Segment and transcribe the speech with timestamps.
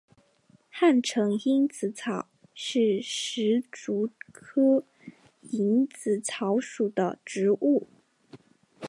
[0.67, 4.83] 汉城蝇子草是石竹科
[5.51, 7.85] 蝇子草属的植物。